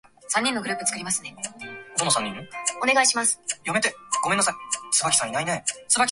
[0.01, 0.01] 「おい、この家があやしいぜ。
[0.01, 0.01] ごらん、門のなかにも、バッジが落ちているじゃないか。
[0.01, 0.01] ほら、あすこに
[4.41, 4.55] さ」